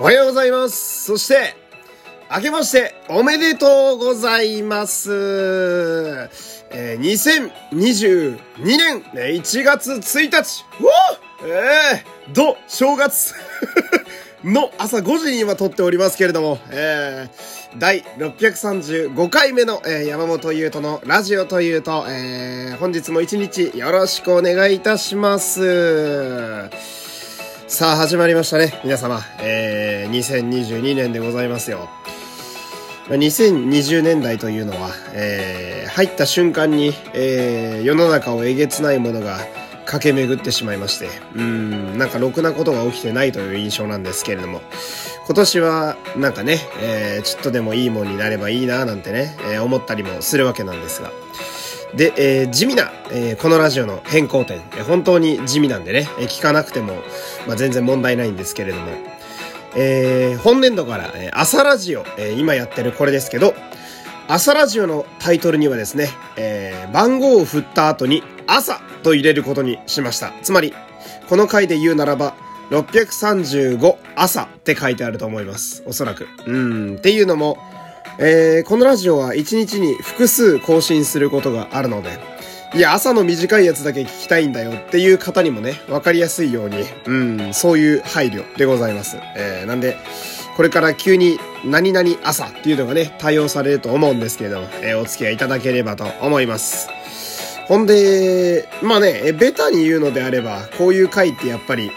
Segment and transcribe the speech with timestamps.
[0.00, 1.04] おはようございます。
[1.04, 1.54] そして、
[2.28, 6.28] 明けましておめでとうございます。
[6.72, 13.34] えー、2022年1月1日、おえー、ど、正月
[14.42, 26.68] の朝5時に今撮っておりますけれども、えー、第635回目の、えー山本優斗のラジオというと、えー、本日も一日よろしくお願いいたします。
[27.74, 28.78] さあ、始まりましたね。
[28.84, 29.20] 皆様。
[29.40, 29.73] えー、
[30.08, 31.88] 2022年でございますよ。
[33.08, 39.38] 2020年代というのは、えー、入った瞬間に、えー、世の中をえげつないものが
[39.84, 44.62] 駆け巡ってしまいまして、うん、なんかろくなことが起きてないという印象なんですけれども、
[45.26, 51.12] 今年はなんかね、えー、ちょっとでもいいもんになればいいななんてね、えー思ったりもするわけなんですが、
[51.94, 56.94] で、えー地味な、えーこのラジオの変更点、えー本当に地味なんでね、えー聞かなくても、
[57.46, 58.86] まあ、全然問題ないんですけれども、
[59.76, 63.54] えー本年度から、えー朝ラジオ、えー今やってるこれですけど、
[64.28, 70.32] 朝ラジオのタイトルにはですね、えー番号を振った後に朝と入れることにしました。
[70.42, 70.72] つまり、
[71.28, 72.34] この回で言うならば、
[72.70, 75.82] 635朝って書いてあると思います。
[75.86, 76.26] おそらく。
[76.46, 76.96] うん。
[76.96, 77.58] っていうのも、
[78.18, 82.18] えーこのラジオは1日に複数更新することがあるので、
[82.74, 87.14] いや、朝の短いやつだけ聞きたいんだよっていう方にもね、わかりやすいように、う
[87.48, 89.16] ん、そういう配慮でございます。
[89.36, 89.96] えーなんで、
[90.56, 96.88] これから急に何々朝っていうのがね、対応されると思うんですけれども、えーお付き合いいただければと思います。
[97.68, 101.92] ほんで、まあね、ベタに言うのであれば、こういう回ってやっぱり、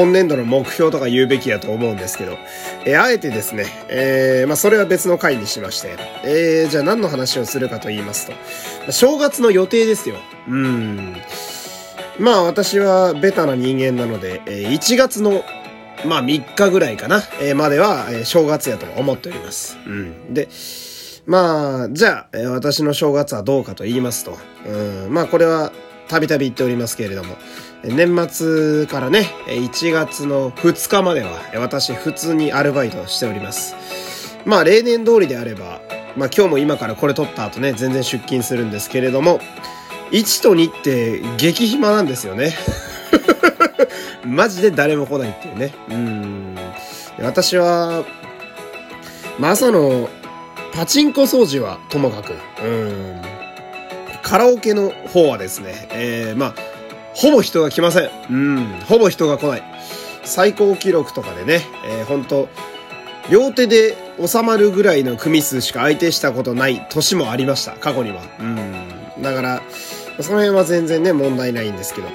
[0.00, 2.38] 本年度の目標とか言うべきやと思うんですけど、
[2.86, 8.30] えーあえてですね、えーまあそれは別の回にしまして、えーじゃあ何の話をするかと言います
[8.86, 10.16] と、正月の予定ですよ。
[10.48, 11.16] うん。
[12.18, 15.44] まあ私はベタな人間なので、え1月の、
[16.06, 19.76] まあ3日ぐらいかな、えまでは、え正月やと思っております。
[19.84, 20.32] うん。
[20.32, 20.48] で、
[21.26, 25.72] まあ、じゃあ、私の正月はどうかと言いますと、うん、まあこれは
[26.08, 27.36] たびたび言っておりますけれども、
[27.82, 33.74] 年末からね、1月の2日までは、私普通にアルバイトしております。
[34.44, 35.80] まあ例年通りであれば、
[36.16, 39.40] まあ今日も今からこれ撮った後ね、全然出勤するんですけれども、
[40.10, 42.54] 1と2って激暇なんですよね。
[44.24, 45.72] マジで誰も来ないっていうね。
[45.88, 46.56] うん。
[47.20, 48.04] 私は、
[49.38, 50.10] まあ朝の
[50.74, 53.22] パチンコ掃除はともかく、うん。
[54.22, 56.69] カラオケの方はですね、えー、まあ、
[57.14, 58.10] ほぼ人が来ません。
[58.30, 58.66] うん。
[58.88, 59.62] ほぼ人が来ない。
[60.24, 62.48] 最高記録とかでね、えー、本当
[63.30, 67.72] 両手で収まるぐらいの組数しか相手したことない年もありました。
[67.72, 68.22] 過去には。
[68.40, 69.22] うん。
[69.22, 69.62] だから、
[70.20, 72.08] その辺は全然ね、問題ないんですけど。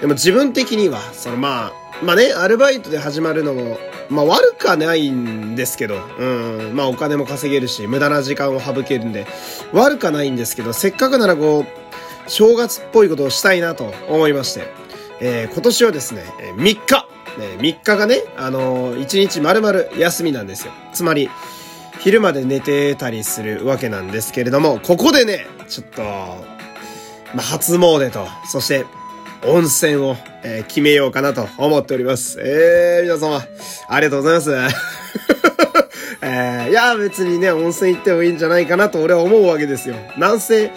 [0.00, 3.78] でも自分的には、そのまあ、まあね、アルバイトで始まるのも、
[4.08, 9.26] まあ悪くはないんですけど、うん、まあお金も稼げるし、無駄な時間を省けるんで、
[9.72, 11.85] 悪くはないんですけど、せっかくならこう、
[12.28, 14.66] 正月っぽいことをしたいなと思いまして、
[15.20, 20.72] えー今年はですね、え3日、ね、3日がね、あのー、1日丸々休みなんですよ。
[20.92, 21.30] つまり、
[22.00, 28.86] 昼まで寝てたりするわけなんですけれども、ここでね、ちょっと、まあ、初詣と、そして、
[29.44, 32.38] 温泉を、えー決めようかなと思っております。
[32.40, 33.42] えー、皆様、
[33.88, 34.76] ありがとうございます。
[36.22, 39.96] えー、いや、別にね、温泉行ってもいいんじゃないかなと俺は思うわけですよ。
[40.16, 40.72] なんせ、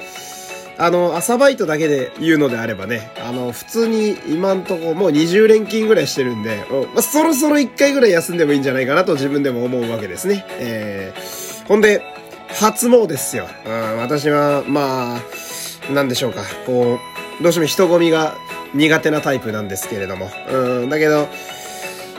[0.80, 10.46] あの、朝バイトだけで言うのであればね、あの、普通に今んとこもう20連勤ぐらいしてるんで、まあ、そろそろ1回ぐらい休んでもいいんじゃないかなと自分でも思うわけですね。
[10.52, 12.02] えー、ほんで、
[12.48, 13.48] 初詣ですよ。
[13.66, 16.98] うん、私は、まあ、なんでしょうか、こ
[17.40, 18.38] う、どうしても人混みが
[18.74, 20.32] 苦手なタイプなんですけれども。
[20.50, 21.28] うん、だけど、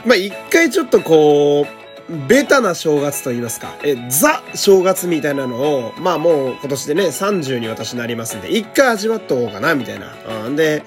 [0.04, 1.80] まあ、一回ちょっとこう、
[2.28, 10.12] ベタな正月と言いますか、え、ザ正月みたいなのを、まあもう今年でね、30に私なりますんで、一回味わっとこうかな、みたいな。
[10.47, 10.82] うん、で、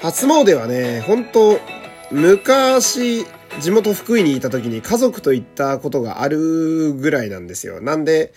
[0.00, 1.60] 初詣はね、本当
[2.10, 3.26] 昔、
[3.60, 7.82] 地元福井にいた時に家族と行ったことがあるぐらいなんですよ。
[7.82, 8.32] なんで、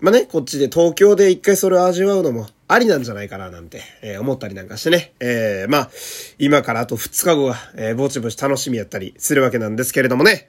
[0.00, 5.12] まあね、こっちで東京で一回それを味わうのもありなんじゃないかななんて、えー思ったりなんかしてね。
[5.20, 5.90] えーまあ、
[6.38, 10.48] 今からあと2日後が、えーぼちぼち楽しみやったりするわけなんですけれどもね。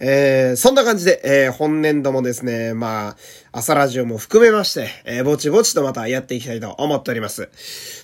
[0.00, 3.16] えーそんな感じで、えー本年度もですね、まあ、
[3.52, 7.48] 朝ラジオも含めまして、えーぼちぼちとまたやっていきたいと思っております。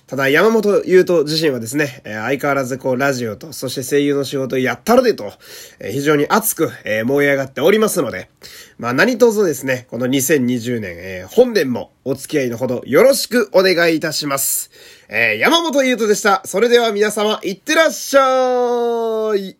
[0.05, 5.33] ただ、山本優斗自身はですね、えー相変わらずこう、ラジオと、そして声優の仕事やったるでと、
[5.79, 8.29] えー非常に熱く、えー燃え上がっておりますので、
[8.77, 14.69] まあ何卒ですね、この2020年、えー本年もお付き合いのほどよろしくお願いいたします。
[15.09, 16.43] えー山本優斗でした。
[16.45, 19.57] それでは皆様、いってらっしゃい